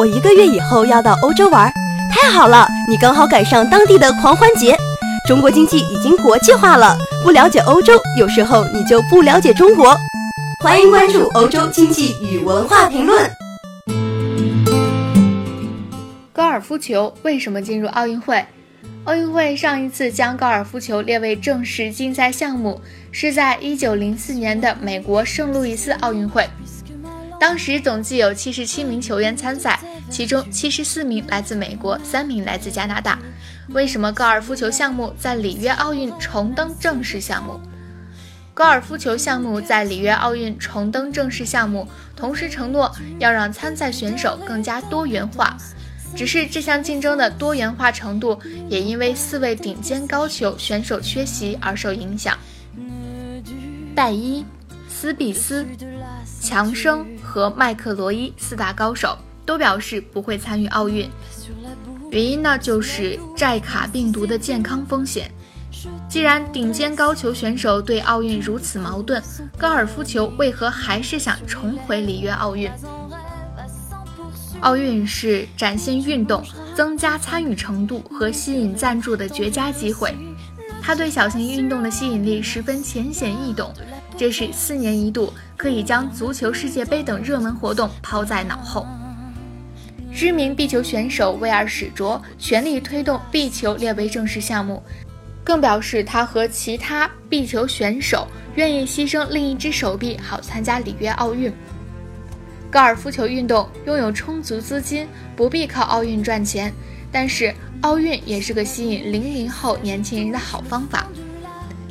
[0.00, 1.70] 我一个月以后要到欧洲玩，
[2.10, 4.74] 太好了，你刚好赶上当地的狂欢节。
[5.28, 9.94] 中国经济已经国际化了，不了解欧洲，有时候你就不了解中国。
[10.64, 13.30] 欢迎关注欧洲经济与文化评论。
[16.32, 18.42] 高尔夫球为什么进入奥运会？
[19.04, 22.80] 奥运会上一次将高尔夫球列为正式竞赛项目，
[23.12, 26.48] 是在1904年的美国圣路易斯奥运会。
[27.40, 29.80] 当时总计有77名球员参赛，
[30.10, 33.18] 其中74名来自美国，3名来自加拿大。
[33.70, 37.58] 为什么高尔夫球项目在里约奥运重登正式项目？
[38.52, 45.56] 高尔夫球项目在里约奥运重登正式项目，同时承诺要让参赛选手更加多元化。
[46.14, 52.36] 只是这项竞争的多元化程度也因为四位顶尖高球选手缺席而受影响。
[53.94, 54.44] 戴伊、
[54.88, 55.64] 斯毕斯、
[56.42, 59.16] 强生和麦克罗伊四大高手
[59.46, 61.08] 都表示不会参与奥运，
[62.10, 65.30] 原因呢就是寨卡病毒的健康风险。
[66.08, 69.22] 既然顶尖高球选手对奥运如此矛盾，
[69.56, 72.68] 高尔夫球为何还是想重回里约奥运？
[74.58, 76.44] 奥运是展现运动、
[76.74, 80.12] 增加参与程度和吸引赞助的绝佳机会。
[80.82, 83.72] 他对小型运动的吸引力十分浅显易懂，
[84.16, 88.86] 这是四年一度可以将足球世界杯等热门活动抛在脑后。
[90.12, 94.82] 知名壁球选手威尔史卓全力推动壁球列为正式项目，
[95.44, 101.52] 更表示他和其他壁球选手愿意牺牲另一只手臂好参加里约奥运。
[102.70, 105.06] 高尔夫球运动拥有充足资金，
[105.36, 106.72] 不必靠奥运赚钱。
[107.12, 111.06] 但是奥运也是个吸引零零后年轻人的好方法。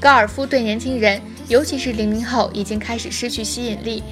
[0.00, 4.02] 高尔夫对年轻人，尤其是零零后，已经开始失去吸引力。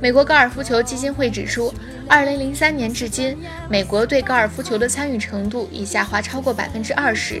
[0.00, 1.72] 美国高尔夫球基金会指出，
[2.08, 3.36] 二零零三年至今，
[3.68, 7.40] 美国对高尔夫球的参与程度已下滑超过百分之二十。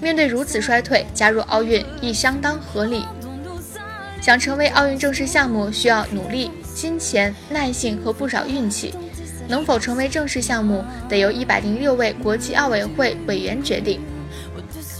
[0.00, 3.04] 面对如此衰退，加入奥运亦相当合理。
[4.20, 6.50] 想成为奥运正式项目，需要努力。
[6.74, 8.92] 金钱、耐性和不少运气，
[9.48, 14.00] 能否成为正式项目，得由一百零六位国际奥委会委员决定。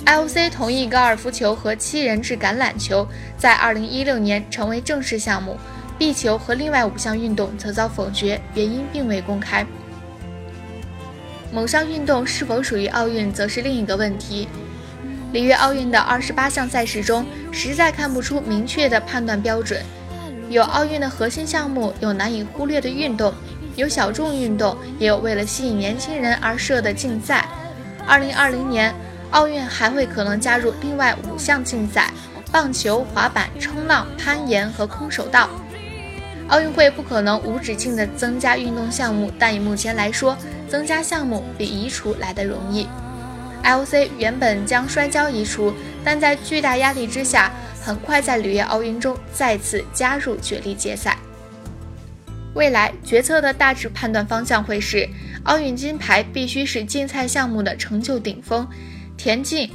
[0.04, 5.56] IOC 同意高尔夫球和七人制橄榄球在二零一六年成为正式项目，
[5.98, 9.66] 壁球和另外五项运动则遭否决，原因并未公开。
[11.50, 14.46] 某项运动是否属于奥运，则是另一个问题。
[15.32, 19.82] 里约奥运的二十八项赛事中，实在看不出明确的判断标准。
[20.50, 23.32] 有奥运的核心项目，有难以忽略的运动，
[23.76, 27.48] 有小众运动，也有为了吸引年轻人而设的竞赛。
[28.06, 28.94] 二零二零年，
[29.30, 32.12] 奥运还会可能加入另外五项竞赛：
[32.52, 35.48] 棒球、滑板、冲浪、攀岩和空手道。
[36.48, 40.36] 奥运会不可能无止境地增加运动项目，但以目前来说，
[40.68, 42.86] 增加项目比移除来得容易。
[43.62, 45.72] IOC 原本将摔跤移除，
[46.04, 47.50] 但在巨大压力之下。
[47.84, 51.18] 很快在里约奥运中再次加入角力决赛。
[52.54, 55.08] 未来决策的大致判断方向会是：
[55.42, 58.66] 奥运金牌必须是竞赛项目的成就顶峰，
[59.16, 59.68] 田径、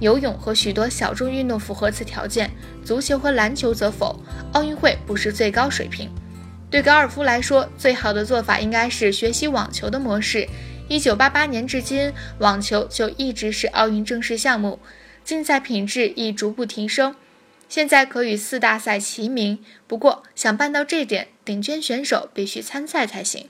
[0.00, 2.50] 游泳和许多小众运动符合此条件，
[2.84, 4.20] 足球和篮球则否。
[4.52, 6.10] 奥运会不是最高水平。
[6.70, 10.46] 对高尔夫来说，最好的做法应该是学习网球的模式。
[10.88, 14.78] 一九八八年至今，网球就一直是奥运正式项目，
[15.24, 17.14] 竞赛品质亦逐步提升。
[17.70, 23.48] 现在可与四大赛齐名，不过想办到这点，顶尖选手必须参赛才行。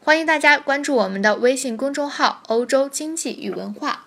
[0.00, 4.06] 欢迎大家关注我们的微信公众号“欧洲经济与文化”。